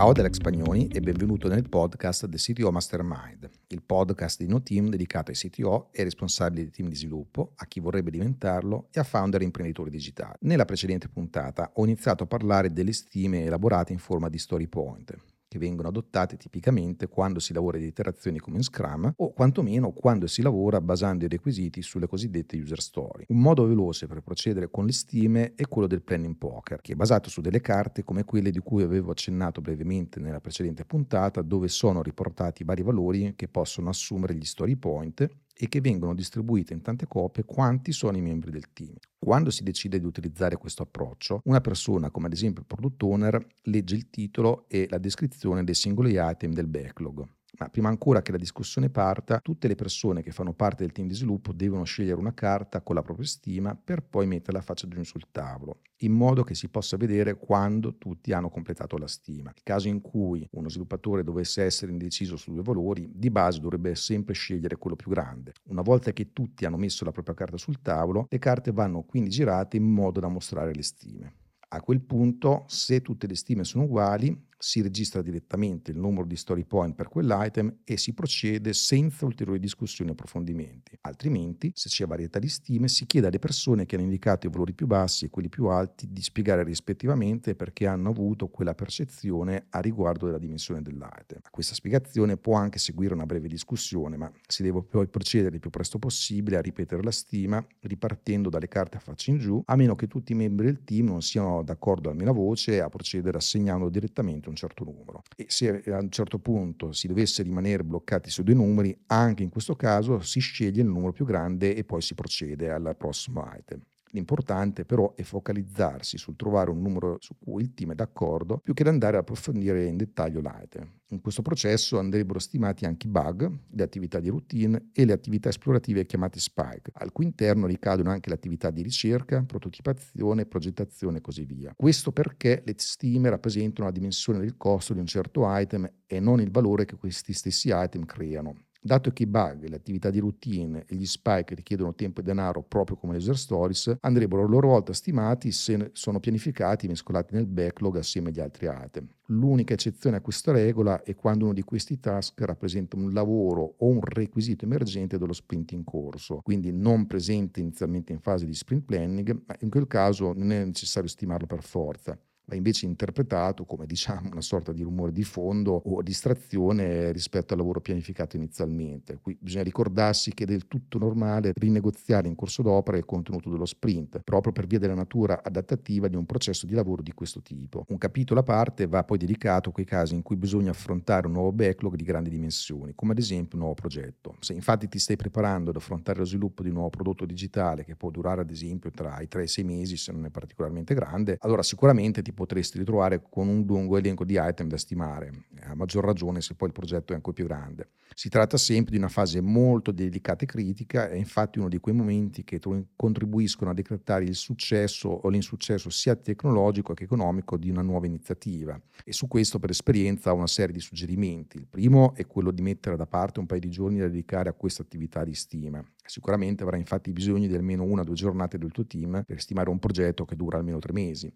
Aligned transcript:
Ciao 0.00 0.12
Alex 0.16 0.38
Pagnoni 0.38 0.88
e 0.88 1.00
benvenuto 1.00 1.46
nel 1.46 1.68
podcast 1.68 2.26
The 2.26 2.38
CTO 2.38 2.72
Mastermind, 2.72 3.50
il 3.66 3.82
podcast 3.82 4.42
di 4.42 4.48
No 4.48 4.62
Team 4.62 4.88
dedicato 4.88 5.30
ai 5.30 5.36
CTO 5.36 5.90
e 5.92 5.98
ai 5.98 6.04
responsabili 6.04 6.64
di 6.64 6.70
team 6.70 6.88
di 6.88 6.94
sviluppo, 6.94 7.52
a 7.56 7.66
chi 7.66 7.80
vorrebbe 7.80 8.10
diventarlo 8.10 8.88
e 8.92 8.98
a 8.98 9.02
founder 9.02 9.42
e 9.42 9.44
imprenditori 9.44 9.90
digitali. 9.90 10.38
Nella 10.40 10.64
precedente 10.64 11.10
puntata 11.10 11.72
ho 11.74 11.84
iniziato 11.84 12.22
a 12.22 12.26
parlare 12.26 12.72
delle 12.72 12.94
stime 12.94 13.44
elaborate 13.44 13.92
in 13.92 13.98
forma 13.98 14.30
di 14.30 14.38
story 14.38 14.68
point, 14.68 15.14
che 15.50 15.58
vengono 15.58 15.88
adottate 15.88 16.36
tipicamente 16.36 17.08
quando 17.08 17.40
si 17.40 17.52
lavora 17.52 17.76
di 17.76 17.84
iterazioni 17.84 18.38
come 18.38 18.58
in 18.58 18.62
Scrum 18.62 19.12
o 19.16 19.32
quantomeno 19.32 19.90
quando 19.90 20.28
si 20.28 20.42
lavora 20.42 20.80
basando 20.80 21.24
i 21.24 21.28
requisiti 21.28 21.82
sulle 21.82 22.06
cosiddette 22.06 22.56
user 22.56 22.80
story. 22.80 23.24
Un 23.26 23.40
modo 23.40 23.66
veloce 23.66 24.06
per 24.06 24.20
procedere 24.20 24.70
con 24.70 24.86
le 24.86 24.92
stime 24.92 25.54
è 25.56 25.66
quello 25.66 25.88
del 25.88 26.02
planning 26.02 26.36
poker, 26.36 26.80
che 26.80 26.92
è 26.92 26.94
basato 26.94 27.28
su 27.28 27.40
delle 27.40 27.60
carte 27.60 28.04
come 28.04 28.22
quelle 28.22 28.52
di 28.52 28.60
cui 28.60 28.84
avevo 28.84 29.10
accennato 29.10 29.60
brevemente 29.60 30.20
nella 30.20 30.38
precedente 30.38 30.84
puntata, 30.84 31.42
dove 31.42 31.66
sono 31.66 32.00
riportati 32.00 32.62
vari 32.62 32.82
valori 32.82 33.32
che 33.34 33.48
possono 33.48 33.88
assumere 33.88 34.36
gli 34.36 34.44
story 34.44 34.76
point 34.76 35.28
e 35.62 35.68
che 35.68 35.82
vengono 35.82 36.14
distribuite 36.14 36.72
in 36.72 36.80
tante 36.80 37.06
copie 37.06 37.44
quanti 37.44 37.92
sono 37.92 38.16
i 38.16 38.22
membri 38.22 38.50
del 38.50 38.72
team. 38.72 38.94
Quando 39.18 39.50
si 39.50 39.62
decide 39.62 40.00
di 40.00 40.06
utilizzare 40.06 40.56
questo 40.56 40.84
approccio, 40.84 41.42
una 41.44 41.60
persona, 41.60 42.10
come 42.10 42.26
ad 42.28 42.32
esempio 42.32 42.62
il 42.62 42.66
product 42.66 43.02
owner, 43.02 43.46
legge 43.64 43.94
il 43.94 44.08
titolo 44.08 44.64
e 44.68 44.86
la 44.88 44.96
descrizione 44.96 45.62
dei 45.62 45.74
singoli 45.74 46.16
item 46.16 46.54
del 46.54 46.66
backlog. 46.66 47.26
Ma 47.58 47.68
prima 47.68 47.88
ancora 47.88 48.22
che 48.22 48.32
la 48.32 48.38
discussione 48.38 48.90
parta, 48.90 49.38
tutte 49.40 49.68
le 49.68 49.74
persone 49.74 50.22
che 50.22 50.30
fanno 50.30 50.52
parte 50.52 50.82
del 50.84 50.92
team 50.92 51.08
di 51.08 51.14
sviluppo 51.14 51.52
devono 51.52 51.84
scegliere 51.84 52.18
una 52.18 52.32
carta 52.34 52.80
con 52.80 52.94
la 52.94 53.02
propria 53.02 53.26
stima 53.26 53.74
per 53.76 54.02
poi 54.02 54.26
metterla 54.26 54.60
a 54.60 54.62
faccia 54.62 54.86
uno 54.90 55.02
sul 55.04 55.30
tavolo, 55.30 55.80
in 55.98 56.12
modo 56.12 56.42
che 56.44 56.54
si 56.54 56.68
possa 56.68 56.96
vedere 56.96 57.36
quando 57.36 57.96
tutti 57.98 58.32
hanno 58.32 58.48
completato 58.48 58.96
la 58.96 59.06
stima. 59.08 59.50
Nel 59.52 59.62
caso 59.62 59.88
in 59.88 60.00
cui 60.00 60.46
uno 60.52 60.68
sviluppatore 60.68 61.24
dovesse 61.24 61.62
essere 61.62 61.92
indeciso 61.92 62.36
su 62.36 62.52
due 62.52 62.62
valori, 62.62 63.10
di 63.12 63.30
base 63.30 63.60
dovrebbe 63.60 63.94
sempre 63.94 64.34
scegliere 64.34 64.76
quello 64.76 64.96
più 64.96 65.10
grande. 65.10 65.52
Una 65.68 65.82
volta 65.82 66.12
che 66.12 66.32
tutti 66.32 66.64
hanno 66.64 66.76
messo 66.76 67.04
la 67.04 67.12
propria 67.12 67.34
carta 67.34 67.56
sul 67.56 67.80
tavolo, 67.82 68.26
le 68.28 68.38
carte 68.38 68.72
vanno 68.72 69.02
quindi 69.02 69.30
girate 69.30 69.76
in 69.76 69.84
modo 69.84 70.20
da 70.20 70.28
mostrare 70.28 70.72
le 70.72 70.82
stime. 70.82 71.34
A 71.72 71.80
quel 71.82 72.00
punto, 72.00 72.64
se 72.66 73.00
tutte 73.00 73.26
le 73.28 73.36
stime 73.36 73.62
sono 73.64 73.84
uguali, 73.84 74.48
si 74.62 74.82
registra 74.82 75.22
direttamente 75.22 75.90
il 75.90 75.96
numero 75.96 76.26
di 76.26 76.36
story 76.36 76.64
point 76.64 76.94
per 76.94 77.08
quell'item 77.08 77.78
e 77.82 77.96
si 77.96 78.12
procede 78.12 78.74
senza 78.74 79.24
ulteriori 79.24 79.58
discussioni 79.58 80.10
o 80.10 80.12
approfondimenti. 80.12 80.98
Altrimenti, 81.00 81.72
se 81.74 81.88
c'è 81.88 82.06
varietà 82.06 82.38
di 82.38 82.48
stime, 82.48 82.88
si 82.88 83.06
chiede 83.06 83.28
alle 83.28 83.38
persone 83.38 83.86
che 83.86 83.94
hanno 83.94 84.04
indicato 84.04 84.46
i 84.46 84.50
valori 84.50 84.74
più 84.74 84.86
bassi 84.86 85.24
e 85.24 85.30
quelli 85.30 85.48
più 85.48 85.66
alti 85.66 86.12
di 86.12 86.20
spiegare 86.20 86.62
rispettivamente 86.62 87.54
perché 87.54 87.86
hanno 87.86 88.10
avuto 88.10 88.48
quella 88.48 88.74
percezione 88.74 89.66
a 89.70 89.80
riguardo 89.80 90.26
della 90.26 90.38
dimensione 90.38 90.82
dell'item. 90.82 91.40
A 91.42 91.50
questa 91.50 91.74
spiegazione 91.74 92.36
può 92.36 92.54
anche 92.54 92.78
seguire 92.78 93.14
una 93.14 93.24
breve 93.26 93.48
discussione, 93.48 94.18
ma 94.18 94.30
si 94.46 94.62
deve 94.62 94.82
poi 94.82 95.08
procedere 95.08 95.54
il 95.54 95.60
più 95.60 95.70
presto 95.70 95.98
possibile 95.98 96.58
a 96.58 96.60
ripetere 96.60 97.02
la 97.02 97.10
stima 97.10 97.64
ripartendo 97.80 98.50
dalle 98.50 98.68
carte 98.68 98.98
a 98.98 99.00
faccia 99.00 99.30
in 99.30 99.38
giù, 99.38 99.62
a 99.64 99.74
meno 99.74 99.94
che 99.94 100.06
tutti 100.06 100.32
i 100.32 100.34
membri 100.34 100.66
del 100.66 100.84
team 100.84 101.06
non 101.06 101.22
siano 101.22 101.62
d'accordo 101.62 102.10
a 102.10 102.32
voce 102.32 102.82
a 102.82 102.88
procedere 102.90 103.38
assegnando 103.38 103.88
direttamente 103.88 104.49
un 104.50 104.56
certo 104.56 104.84
numero. 104.84 105.22
E 105.36 105.46
se 105.48 105.82
a 105.90 105.98
un 105.98 106.10
certo 106.10 106.38
punto 106.38 106.92
si 106.92 107.06
dovesse 107.06 107.42
rimanere 107.42 107.82
bloccati 107.82 108.30
su 108.30 108.42
due 108.42 108.54
numeri, 108.54 108.96
anche 109.06 109.42
in 109.42 109.48
questo 109.48 109.74
caso 109.74 110.20
si 110.20 110.40
sceglie 110.40 110.82
il 110.82 110.88
numero 110.88 111.12
più 111.12 111.24
grande 111.24 111.74
e 111.74 111.84
poi 111.84 112.02
si 112.02 112.14
procede 112.14 112.70
al 112.70 112.94
prossimo 112.96 113.48
item. 113.56 113.80
L'importante 114.12 114.84
però 114.84 115.14
è 115.14 115.22
focalizzarsi 115.22 116.18
sul 116.18 116.36
trovare 116.36 116.70
un 116.70 116.80
numero 116.80 117.16
su 117.20 117.36
cui 117.38 117.62
il 117.62 117.74
team 117.74 117.92
è 117.92 117.94
d'accordo 117.94 118.58
più 118.58 118.74
che 118.74 118.88
andare 118.88 119.16
a 119.16 119.20
approfondire 119.20 119.86
in 119.86 119.96
dettaglio 119.96 120.40
l'item. 120.40 120.98
In 121.10 121.20
questo 121.20 121.42
processo 121.42 121.98
andrebbero 121.98 122.38
stimati 122.38 122.84
anche 122.84 123.06
i 123.06 123.10
bug, 123.10 123.50
le 123.70 123.82
attività 123.82 124.20
di 124.20 124.28
routine 124.28 124.90
e 124.92 125.04
le 125.04 125.12
attività 125.12 125.48
esplorative 125.48 126.06
chiamate 126.06 126.38
spike, 126.38 126.92
al 126.94 127.12
cui 127.12 127.24
interno 127.24 127.66
ricadono 127.66 128.10
anche 128.10 128.28
le 128.28 128.36
attività 128.36 128.70
di 128.70 128.82
ricerca, 128.82 129.42
prototipazione, 129.42 130.46
progettazione 130.46 131.18
e 131.18 131.20
così 131.20 131.44
via. 131.44 131.74
Questo 131.76 132.12
perché 132.12 132.62
le 132.64 132.74
stime 132.76 133.30
rappresentano 133.30 133.88
la 133.88 133.92
dimensione 133.92 134.38
del 134.38 134.56
costo 134.56 134.92
di 134.92 135.00
un 135.00 135.06
certo 135.06 135.42
item 135.46 135.88
e 136.06 136.20
non 136.20 136.40
il 136.40 136.50
valore 136.50 136.84
che 136.84 136.96
questi 136.96 137.32
stessi 137.32 137.70
item 137.72 138.04
creano. 138.04 138.66
Dato 138.82 139.10
che 139.10 139.24
i 139.24 139.26
bug, 139.26 139.68
le 139.68 139.76
attività 139.76 140.08
di 140.08 140.20
routine 140.20 140.86
e 140.86 140.96
gli 140.96 141.04
spike 141.04 141.54
richiedono 141.54 141.94
tempo 141.94 142.20
e 142.20 142.22
denaro 142.22 142.62
proprio 142.62 142.96
come 142.96 143.16
user 143.16 143.36
stories, 143.36 143.94
andrebbero 144.00 144.42
a 144.42 144.48
loro 144.48 144.68
volta 144.68 144.94
stimati 144.94 145.52
se 145.52 145.90
sono 145.92 146.18
pianificati 146.18 146.86
e 146.86 146.88
mescolati 146.88 147.34
nel 147.34 147.46
backlog 147.46 147.96
assieme 147.96 148.30
agli 148.30 148.40
altri 148.40 148.70
item. 148.72 149.06
L'unica 149.26 149.74
eccezione 149.74 150.16
a 150.16 150.22
questa 150.22 150.52
regola 150.52 151.02
è 151.02 151.14
quando 151.14 151.44
uno 151.44 151.52
di 151.52 151.62
questi 151.62 152.00
task 152.00 152.40
rappresenta 152.40 152.96
un 152.96 153.12
lavoro 153.12 153.74
o 153.76 153.86
un 153.86 154.00
requisito 154.00 154.64
emergente 154.64 155.18
dello 155.18 155.34
sprint 155.34 155.72
in 155.72 155.84
corso, 155.84 156.40
quindi 156.42 156.72
non 156.72 157.06
presente 157.06 157.60
inizialmente 157.60 158.14
in 158.14 158.20
fase 158.20 158.46
di 158.46 158.54
sprint 158.54 158.86
planning, 158.86 159.42
ma 159.46 159.56
in 159.60 159.68
quel 159.68 159.86
caso 159.88 160.32
non 160.32 160.52
è 160.52 160.64
necessario 160.64 161.08
stimarlo 161.08 161.46
per 161.46 161.62
forza 161.62 162.18
va 162.50 162.56
invece 162.56 162.86
interpretato 162.86 163.64
come 163.64 163.86
diciamo 163.86 164.30
una 164.32 164.40
sorta 164.40 164.72
di 164.72 164.82
rumore 164.82 165.12
di 165.12 165.22
fondo 165.22 165.72
o 165.72 166.02
distrazione 166.02 167.12
rispetto 167.12 167.52
al 167.52 167.60
lavoro 167.60 167.80
pianificato 167.80 168.36
inizialmente. 168.36 169.18
Qui 169.22 169.38
bisogna 169.40 169.62
ricordarsi 169.62 170.34
che 170.34 170.42
è 170.44 170.46
del 170.46 170.66
tutto 170.66 170.98
normale 170.98 171.52
rinegoziare 171.54 172.26
in 172.26 172.34
corso 172.34 172.62
d'opera 172.62 172.96
il 172.96 173.04
contenuto 173.04 173.50
dello 173.50 173.66
sprint, 173.66 174.20
proprio 174.24 174.52
per 174.52 174.66
via 174.66 174.80
della 174.80 174.94
natura 174.94 175.42
adattativa 175.42 176.08
di 176.08 176.16
un 176.16 176.26
processo 176.26 176.66
di 176.66 176.74
lavoro 176.74 177.02
di 177.02 177.12
questo 177.12 177.40
tipo. 177.40 177.84
Un 177.88 177.98
capitolo 177.98 178.40
a 178.40 178.42
parte 178.42 178.86
va 178.86 179.04
poi 179.04 179.18
dedicato 179.18 179.68
a 179.68 179.72
quei 179.72 179.86
casi 179.86 180.14
in 180.14 180.22
cui 180.22 180.36
bisogna 180.36 180.70
affrontare 180.70 181.28
un 181.28 181.34
nuovo 181.34 181.52
backlog 181.52 181.94
di 181.94 182.04
grandi 182.04 182.30
dimensioni, 182.30 182.92
come 182.96 183.12
ad 183.12 183.18
esempio 183.18 183.56
un 183.56 183.64
nuovo 183.64 183.74
progetto. 183.74 184.34
Se 184.40 184.52
infatti 184.52 184.88
ti 184.88 184.98
stai 184.98 185.16
preparando 185.16 185.70
ad 185.70 185.76
affrontare 185.76 186.18
lo 186.18 186.24
sviluppo 186.24 186.62
di 186.62 186.68
un 186.68 186.74
nuovo 186.74 186.90
prodotto 186.90 187.24
digitale 187.24 187.84
che 187.84 187.94
può 187.94 188.10
durare 188.10 188.40
ad 188.40 188.50
esempio 188.50 188.90
tra 188.90 189.20
i 189.20 189.28
3 189.28 189.42
e 189.42 189.44
i 189.44 189.48
6 189.48 189.64
mesi 189.64 189.96
se 189.96 190.10
non 190.10 190.24
è 190.24 190.30
particolarmente 190.30 190.94
grande, 190.94 191.36
allora 191.40 191.62
sicuramente 191.62 192.22
ti 192.22 192.32
potresti 192.40 192.78
ritrovare 192.78 193.22
con 193.28 193.48
un 193.48 193.66
lungo 193.66 193.98
elenco 193.98 194.24
di 194.24 194.38
item 194.40 194.66
da 194.66 194.78
stimare, 194.78 195.44
a 195.60 195.74
maggior 195.74 196.02
ragione 196.02 196.40
se 196.40 196.54
poi 196.54 196.68
il 196.68 196.74
progetto 196.74 197.12
è 197.12 197.16
ancora 197.16 197.34
più 197.34 197.44
grande. 197.44 197.90
Si 198.14 198.30
tratta 198.30 198.56
sempre 198.56 198.92
di 198.92 198.96
una 198.96 199.08
fase 199.08 199.42
molto 199.42 199.92
delicata 199.92 200.44
e 200.44 200.46
critica, 200.46 201.10
è 201.10 201.16
infatti 201.16 201.58
uno 201.58 201.68
di 201.68 201.78
quei 201.78 201.94
momenti 201.94 202.42
che 202.42 202.58
contribuiscono 202.96 203.70
a 203.70 203.74
decretare 203.74 204.24
il 204.24 204.34
successo 204.34 205.08
o 205.08 205.28
l'insuccesso 205.28 205.90
sia 205.90 206.16
tecnologico 206.16 206.94
che 206.94 207.04
economico 207.04 207.58
di 207.58 207.68
una 207.68 207.82
nuova 207.82 208.06
iniziativa. 208.06 208.80
E 209.04 209.12
su 209.12 209.28
questo 209.28 209.58
per 209.58 209.70
esperienza 209.70 210.32
ho 210.32 210.36
una 210.36 210.46
serie 210.46 210.72
di 210.72 210.80
suggerimenti. 210.80 211.58
Il 211.58 211.66
primo 211.66 212.14
è 212.14 212.26
quello 212.26 212.50
di 212.50 212.62
mettere 212.62 212.96
da 212.96 213.06
parte 213.06 213.38
un 213.38 213.46
paio 213.46 213.60
di 213.60 213.70
giorni 213.70 213.98
da 213.98 214.08
dedicare 214.08 214.48
a 214.48 214.54
questa 214.54 214.82
attività 214.82 215.24
di 215.24 215.34
stima. 215.34 215.84
Sicuramente 216.04 216.62
avrai 216.62 216.80
infatti 216.80 217.12
bisogno 217.12 217.46
di 217.46 217.54
almeno 217.54 217.84
una 217.84 218.00
o 218.00 218.04
due 218.04 218.14
giornate 218.14 218.58
del 218.58 218.72
tuo 218.72 218.84
team 218.86 219.22
per 219.24 219.40
stimare 219.40 219.70
un 219.70 219.78
progetto 219.78 220.24
che 220.24 220.34
dura 220.34 220.58
almeno 220.58 220.78
tre 220.78 220.92
mesi. 220.92 221.32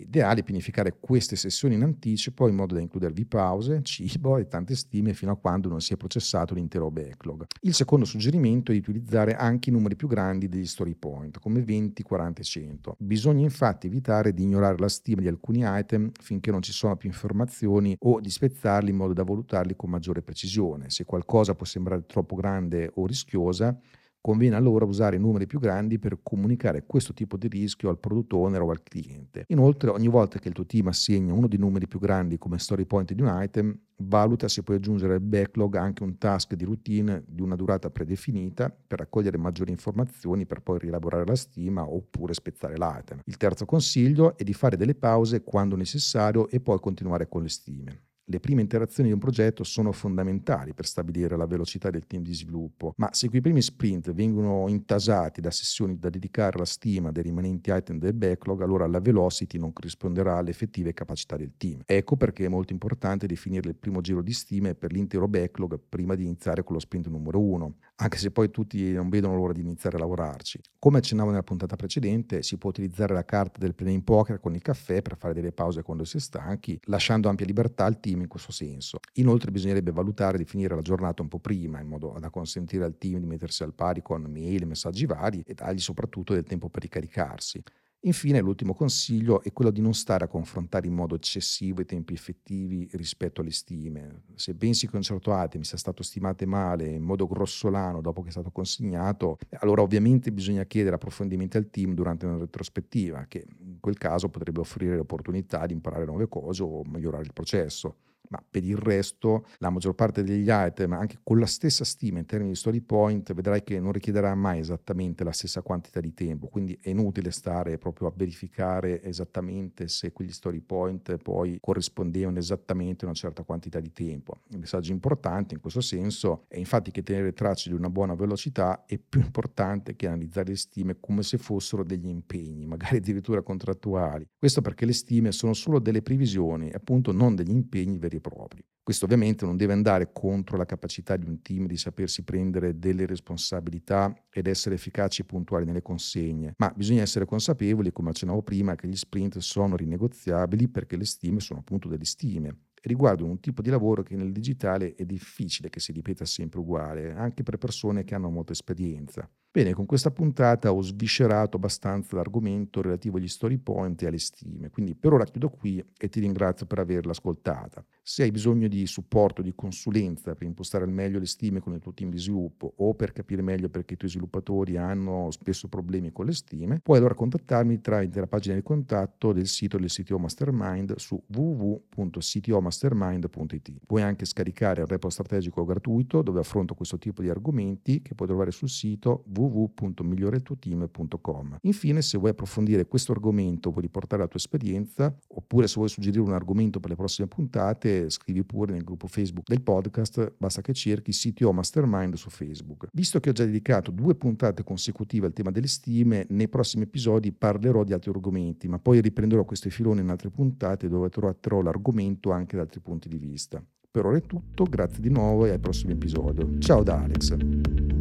L'ideale 0.00 0.40
è 0.40 0.42
pianificare 0.42 0.96
queste 0.98 1.36
sessioni 1.36 1.74
in 1.74 1.82
anticipo 1.82 2.48
in 2.48 2.54
modo 2.54 2.72
da 2.72 2.80
includervi 2.80 3.26
pause, 3.26 3.82
cibo 3.82 4.38
e 4.38 4.48
tante 4.48 4.74
stime 4.74 5.12
fino 5.12 5.32
a 5.32 5.36
quando 5.36 5.68
non 5.68 5.82
si 5.82 5.92
è 5.92 5.98
processato 5.98 6.54
l'intero 6.54 6.90
backlog. 6.90 7.44
Il 7.60 7.74
secondo 7.74 8.06
suggerimento 8.06 8.70
è 8.70 8.74
di 8.74 8.80
utilizzare 8.80 9.34
anche 9.36 9.68
i 9.68 9.72
numeri 9.72 9.96
più 9.96 10.08
grandi 10.08 10.48
degli 10.48 10.64
story 10.64 10.94
point, 10.94 11.38
come 11.38 11.62
20, 11.62 12.02
40 12.02 12.40
e 12.40 12.44
100. 12.44 12.96
Bisogna 12.98 13.42
infatti 13.42 13.88
evitare 13.88 14.32
di 14.32 14.42
ignorare 14.42 14.78
la 14.78 14.88
stima 14.88 15.20
di 15.20 15.28
alcuni 15.28 15.64
item 15.64 16.10
finché 16.18 16.50
non 16.50 16.62
ci 16.62 16.72
sono 16.72 16.96
più 16.96 17.10
informazioni 17.10 17.94
o 17.98 18.20
di 18.20 18.30
spezzarli 18.30 18.88
in 18.88 18.96
modo 18.96 19.12
da 19.12 19.22
valutarli 19.22 19.76
con 19.76 19.90
maggiore 19.90 20.22
precisione. 20.22 20.88
Se 20.88 21.04
qualcosa 21.04 21.54
può 21.54 21.66
sembrare 21.66 22.06
troppo 22.06 22.36
grande 22.36 22.90
o 22.94 23.04
rischiosa, 23.04 23.78
Conviene 24.22 24.54
allora 24.54 24.84
usare 24.84 25.16
numeri 25.16 25.46
più 25.46 25.58
grandi 25.58 25.98
per 25.98 26.18
comunicare 26.22 26.84
questo 26.84 27.14
tipo 27.14 27.38
di 27.38 27.48
rischio 27.48 27.88
al 27.88 27.98
product 27.98 28.34
owner 28.34 28.60
o 28.60 28.70
al 28.70 28.82
cliente. 28.82 29.44
Inoltre, 29.48 29.88
ogni 29.88 30.08
volta 30.08 30.38
che 30.38 30.48
il 30.48 30.54
tuo 30.54 30.66
team 30.66 30.88
assegna 30.88 31.32
uno 31.32 31.48
dei 31.48 31.58
numeri 31.58 31.88
più 31.88 31.98
grandi 31.98 32.36
come 32.36 32.58
story 32.58 32.84
point 32.84 33.14
di 33.14 33.22
un 33.22 33.30
item, 33.42 33.74
valuta 34.02 34.46
se 34.46 34.62
puoi 34.62 34.76
aggiungere 34.76 35.14
al 35.14 35.20
backlog 35.20 35.76
anche 35.76 36.02
un 36.02 36.18
task 36.18 36.52
di 36.54 36.64
routine 36.64 37.22
di 37.26 37.40
una 37.40 37.56
durata 37.56 37.88
predefinita 37.88 38.70
per 38.86 38.98
raccogliere 38.98 39.38
maggiori 39.38 39.70
informazioni 39.70 40.44
per 40.44 40.60
poi 40.60 40.80
rielaborare 40.80 41.24
la 41.24 41.34
stima 41.34 41.88
oppure 41.88 42.34
spezzare 42.34 42.76
l'item. 42.76 43.22
Il 43.24 43.38
terzo 43.38 43.64
consiglio 43.64 44.36
è 44.36 44.44
di 44.44 44.52
fare 44.52 44.76
delle 44.76 44.94
pause 44.94 45.42
quando 45.42 45.76
necessario 45.76 46.46
e 46.48 46.60
poi 46.60 46.78
continuare 46.78 47.26
con 47.26 47.40
le 47.40 47.48
stime. 47.48 48.02
Le 48.30 48.38
prime 48.38 48.60
interazioni 48.60 49.08
di 49.08 49.12
un 49.12 49.20
progetto 49.20 49.64
sono 49.64 49.90
fondamentali 49.90 50.72
per 50.72 50.86
stabilire 50.86 51.36
la 51.36 51.46
velocità 51.46 51.90
del 51.90 52.06
team 52.06 52.22
di 52.22 52.32
sviluppo, 52.32 52.94
ma 52.98 53.08
se 53.10 53.28
quei 53.28 53.40
primi 53.40 53.60
sprint 53.60 54.12
vengono 54.12 54.68
intasati 54.68 55.40
da 55.40 55.50
sessioni 55.50 55.98
da 55.98 56.10
dedicare 56.10 56.54
alla 56.54 56.64
stima 56.64 57.10
dei 57.10 57.24
rimanenti 57.24 57.72
item 57.72 57.98
del 57.98 58.14
backlog, 58.14 58.62
allora 58.62 58.86
la 58.86 59.00
velocity 59.00 59.58
non 59.58 59.72
corrisponderà 59.72 60.36
alle 60.36 60.50
effettive 60.50 60.94
capacità 60.94 61.36
del 61.36 61.54
team. 61.56 61.80
Ecco 61.84 62.16
perché 62.16 62.44
è 62.44 62.48
molto 62.48 62.72
importante 62.72 63.26
definire 63.26 63.68
il 63.68 63.74
primo 63.74 64.00
giro 64.00 64.22
di 64.22 64.32
stime 64.32 64.76
per 64.76 64.92
l'intero 64.92 65.26
backlog 65.26 65.80
prima 65.88 66.14
di 66.14 66.22
iniziare 66.22 66.62
con 66.62 66.74
lo 66.74 66.80
sprint 66.80 67.08
numero 67.08 67.40
uno, 67.40 67.78
anche 67.96 68.16
se 68.16 68.30
poi 68.30 68.48
tutti 68.52 68.92
non 68.92 69.08
vedono 69.08 69.34
l'ora 69.34 69.52
di 69.52 69.60
iniziare 69.60 69.96
a 69.96 69.98
lavorarci. 69.98 70.60
Come 70.78 70.98
accennavo 70.98 71.30
nella 71.30 71.42
puntata 71.42 71.74
precedente, 71.74 72.44
si 72.44 72.58
può 72.58 72.70
utilizzare 72.70 73.12
la 73.12 73.24
carta 73.24 73.58
del 73.58 73.74
playing 73.74 74.04
poker 74.04 74.38
con 74.38 74.54
il 74.54 74.62
caffè 74.62 75.02
per 75.02 75.16
fare 75.18 75.34
delle 75.34 75.50
pause 75.50 75.82
quando 75.82 76.04
si 76.04 76.18
è 76.18 76.20
stanchi, 76.20 76.78
lasciando 76.84 77.28
ampia 77.28 77.44
libertà 77.44 77.86
al 77.86 77.98
team 77.98 78.18
in 78.22 78.28
questo 78.28 78.52
senso. 78.52 78.98
Inoltre 79.14 79.50
bisognerebbe 79.50 79.92
valutare 79.92 80.38
di 80.38 80.44
finire 80.44 80.74
la 80.74 80.82
giornata 80.82 81.22
un 81.22 81.28
po' 81.28 81.38
prima, 81.38 81.80
in 81.80 81.88
modo 81.88 82.16
da 82.18 82.30
consentire 82.30 82.84
al 82.84 82.98
team 82.98 83.20
di 83.20 83.26
mettersi 83.26 83.62
al 83.62 83.74
pari 83.74 84.02
con 84.02 84.22
mail 84.22 84.62
e 84.62 84.66
messaggi 84.66 85.06
vari 85.06 85.42
e 85.46 85.54
dargli 85.54 85.80
soprattutto 85.80 86.34
del 86.34 86.44
tempo 86.44 86.68
per 86.68 86.82
ricaricarsi. 86.82 87.62
Infine, 88.04 88.40
l'ultimo 88.40 88.72
consiglio 88.72 89.42
è 89.42 89.52
quello 89.52 89.70
di 89.70 89.82
non 89.82 89.92
stare 89.92 90.24
a 90.24 90.26
confrontare 90.26 90.86
in 90.86 90.94
modo 90.94 91.14
eccessivo 91.14 91.82
i 91.82 91.84
tempi 91.84 92.14
effettivi 92.14 92.88
rispetto 92.92 93.42
alle 93.42 93.50
stime. 93.50 94.22
Se 94.36 94.54
pensi 94.54 94.88
che 94.88 94.96
un 94.96 95.02
certo 95.02 95.32
item 95.34 95.60
sia 95.60 95.76
stato 95.76 96.02
stimato 96.02 96.46
male 96.46 96.86
in 96.86 97.02
modo 97.02 97.26
grossolano 97.26 98.00
dopo 98.00 98.22
che 98.22 98.28
è 98.28 98.30
stato 98.30 98.50
consegnato, 98.50 99.36
allora 99.58 99.82
ovviamente 99.82 100.32
bisogna 100.32 100.64
chiedere 100.64 100.94
approfondimenti 100.94 101.58
al 101.58 101.68
team 101.68 101.92
durante 101.92 102.24
una 102.24 102.38
retrospettiva, 102.38 103.26
che 103.28 103.44
in 103.58 103.80
quel 103.80 103.98
caso 103.98 104.30
potrebbe 104.30 104.60
offrire 104.60 104.96
l'opportunità 104.96 105.66
di 105.66 105.74
imparare 105.74 106.06
nuove 106.06 106.26
cose 106.26 106.62
o 106.62 106.82
migliorare 106.86 107.24
il 107.24 107.34
processo 107.34 107.96
ma 108.30 108.42
per 108.48 108.64
il 108.64 108.76
resto 108.76 109.46
la 109.58 109.70
maggior 109.70 109.94
parte 109.94 110.22
degli 110.22 110.48
item, 110.48 110.92
anche 110.92 111.18
con 111.22 111.38
la 111.38 111.46
stessa 111.46 111.84
stima 111.84 112.18
in 112.18 112.26
termini 112.26 112.50
di 112.50 112.56
story 112.56 112.80
point, 112.80 113.32
vedrai 113.34 113.62
che 113.62 113.78
non 113.80 113.92
richiederà 113.92 114.34
mai 114.34 114.60
esattamente 114.60 115.24
la 115.24 115.32
stessa 115.32 115.62
quantità 115.62 116.00
di 116.00 116.14
tempo, 116.14 116.48
quindi 116.48 116.78
è 116.80 116.90
inutile 116.90 117.30
stare 117.30 117.78
proprio 117.78 118.08
a 118.08 118.12
verificare 118.14 119.02
esattamente 119.02 119.88
se 119.88 120.12
quegli 120.12 120.32
story 120.32 120.60
point 120.60 121.16
poi 121.18 121.58
corrispondevano 121.60 122.38
esattamente 122.38 123.04
a 123.04 123.08
una 123.08 123.16
certa 123.16 123.42
quantità 123.42 123.80
di 123.80 123.92
tempo. 123.92 124.40
Il 124.50 124.58
messaggio 124.58 124.92
importante 124.92 125.54
in 125.54 125.60
questo 125.60 125.80
senso 125.80 126.44
è 126.48 126.58
infatti 126.58 126.90
che 126.90 127.02
tenere 127.02 127.32
traccia 127.32 127.68
di 127.68 127.74
una 127.74 127.90
buona 127.90 128.14
velocità 128.14 128.84
è 128.86 128.98
più 128.98 129.20
importante 129.20 129.96
che 129.96 130.06
analizzare 130.06 130.50
le 130.50 130.56
stime 130.56 130.96
come 131.00 131.22
se 131.22 131.38
fossero 131.38 131.82
degli 131.82 132.08
impegni, 132.08 132.66
magari 132.66 132.98
addirittura 132.98 133.42
contrattuali. 133.42 134.26
Questo 134.38 134.60
perché 134.60 134.86
le 134.86 134.92
stime 134.92 135.32
sono 135.32 135.52
solo 135.52 135.80
delle 135.80 136.02
previsioni, 136.02 136.70
appunto 136.70 137.12
non 137.12 137.34
degli 137.34 137.50
impegni 137.50 137.98
veri 137.98 138.19
e 138.20 138.30
propri. 138.30 138.64
Questo 138.82 139.04
ovviamente 139.04 139.44
non 139.44 139.56
deve 139.56 139.72
andare 139.72 140.10
contro 140.12 140.56
la 140.56 140.64
capacità 140.64 141.16
di 141.16 141.26
un 141.26 141.42
team 141.42 141.66
di 141.66 141.76
sapersi 141.76 142.22
prendere 142.22 142.78
delle 142.78 143.06
responsabilità 143.06 144.12
ed 144.30 144.46
essere 144.46 144.76
efficaci 144.76 145.22
e 145.22 145.24
puntuali 145.24 145.64
nelle 145.64 145.82
consegne, 145.82 146.54
ma 146.58 146.72
bisogna 146.74 147.02
essere 147.02 147.24
consapevoli, 147.24 147.92
come 147.92 148.10
accennavo 148.10 148.42
prima, 148.42 148.74
che 148.74 148.88
gli 148.88 148.96
sprint 148.96 149.38
sono 149.38 149.76
rinegoziabili 149.76 150.68
perché 150.68 150.96
le 150.96 151.04
stime 151.04 151.40
sono 151.40 151.60
appunto 151.60 151.88
delle 151.88 152.04
stime 152.04 152.56
riguardano 152.82 153.30
un 153.30 153.40
tipo 153.40 153.62
di 153.62 153.70
lavoro 153.70 154.02
che 154.02 154.16
nel 154.16 154.32
digitale 154.32 154.94
è 154.94 155.04
difficile 155.04 155.68
che 155.68 155.80
si 155.80 155.92
ripeta 155.92 156.24
sempre 156.24 156.60
uguale, 156.60 157.12
anche 157.12 157.42
per 157.42 157.58
persone 157.58 158.04
che 158.04 158.14
hanno 158.14 158.30
molta 158.30 158.52
esperienza. 158.52 159.28
Bene, 159.52 159.72
con 159.72 159.84
questa 159.84 160.12
puntata 160.12 160.72
ho 160.72 160.80
sviscerato 160.80 161.56
abbastanza 161.56 162.14
l'argomento 162.14 162.80
relativo 162.80 163.16
agli 163.16 163.26
story 163.26 163.58
point 163.58 164.00
e 164.00 164.06
alle 164.06 164.20
stime, 164.20 164.70
quindi 164.70 164.94
per 164.94 165.12
ora 165.12 165.24
chiudo 165.24 165.48
qui 165.48 165.84
e 165.98 166.08
ti 166.08 166.20
ringrazio 166.20 166.66
per 166.66 166.78
averla 166.78 167.10
ascoltata. 167.10 167.84
Se 168.00 168.22
hai 168.22 168.30
bisogno 168.30 168.68
di 168.68 168.86
supporto, 168.86 169.42
di 169.42 169.52
consulenza 169.52 170.36
per 170.36 170.46
impostare 170.46 170.84
al 170.84 170.92
meglio 170.92 171.18
le 171.18 171.26
stime 171.26 171.58
con 171.58 171.72
il 171.72 171.80
tuo 171.80 171.92
team 171.92 172.10
di 172.10 172.18
sviluppo 172.18 172.74
o 172.76 172.94
per 172.94 173.10
capire 173.10 173.42
meglio 173.42 173.68
perché 173.68 173.94
i 173.94 173.96
tuoi 173.96 174.12
sviluppatori 174.12 174.76
hanno 174.76 175.32
spesso 175.32 175.66
problemi 175.66 176.12
con 176.12 176.26
le 176.26 176.32
stime, 176.32 176.78
puoi 176.78 176.98
allora 176.98 177.14
contattarmi 177.14 177.80
tramite 177.80 178.20
la 178.20 178.28
pagina 178.28 178.54
di 178.54 178.62
contatto 178.62 179.32
del 179.32 179.48
sito 179.48 179.78
del 179.78 179.88
CTO 179.88 180.16
Mastermind 180.16 180.94
su 180.94 181.20
www.ctomastermind.it. 181.26 183.72
Puoi 183.84 184.02
anche 184.02 184.26
scaricare 184.26 184.82
il 184.82 184.86
report 184.86 185.12
strategico 185.12 185.64
gratuito 185.64 186.22
dove 186.22 186.38
affronto 186.38 186.74
questo 186.74 186.98
tipo 186.98 187.20
di 187.20 187.28
argomenti 187.28 188.00
che 188.00 188.14
puoi 188.14 188.28
trovare 188.28 188.52
sul 188.52 188.68
sito 188.68 189.24
www 189.26 189.39
www.miglioretuoteam.com. 189.40 191.58
Infine, 191.62 192.02
se 192.02 192.18
vuoi 192.18 192.32
approfondire 192.32 192.86
questo 192.86 193.12
argomento, 193.12 193.70
vuoi 193.70 193.82
riportare 193.82 194.20
la 194.22 194.28
tua 194.28 194.38
esperienza, 194.38 195.16
oppure 195.28 195.66
se 195.66 195.74
vuoi 195.76 195.88
suggerire 195.88 196.22
un 196.22 196.32
argomento 196.32 196.78
per 196.80 196.90
le 196.90 196.96
prossime 196.96 197.28
puntate, 197.28 198.10
scrivi 198.10 198.44
pure 198.44 198.72
nel 198.72 198.84
gruppo 198.84 199.06
Facebook 199.06 199.48
del 199.48 199.62
podcast, 199.62 200.34
basta 200.36 200.60
che 200.60 200.74
cerchi 200.74 201.12
CTO 201.12 201.52
Mastermind 201.52 202.14
su 202.14 202.28
Facebook. 202.28 202.88
Visto 202.92 203.20
che 203.20 203.30
ho 203.30 203.32
già 203.32 203.44
dedicato 203.44 203.90
due 203.90 204.14
puntate 204.14 204.62
consecutive 204.62 205.26
al 205.26 205.32
tema 205.32 205.50
delle 205.50 205.68
stime, 205.68 206.26
nei 206.30 206.48
prossimi 206.48 206.84
episodi 206.84 207.32
parlerò 207.32 207.84
di 207.84 207.92
altri 207.92 208.10
argomenti, 208.10 208.68
ma 208.68 208.78
poi 208.78 209.00
riprenderò 209.00 209.44
questi 209.44 209.70
filoni 209.70 210.00
in 210.00 210.10
altre 210.10 210.30
puntate 210.30 210.88
dove 210.88 211.08
tratterò 211.08 211.62
l'argomento 211.62 212.30
anche 212.30 212.56
da 212.56 212.62
altri 212.62 212.80
punti 212.80 213.08
di 213.08 213.18
vista. 213.18 213.62
Per 213.92 214.06
ora 214.06 214.16
è 214.16 214.22
tutto, 214.22 214.62
grazie 214.64 215.00
di 215.00 215.08
nuovo 215.08 215.46
e 215.46 215.50
al 215.50 215.58
prossimo 215.58 215.92
episodio. 215.92 216.58
Ciao 216.58 216.84
da 216.84 217.02
Alex. 217.02 217.99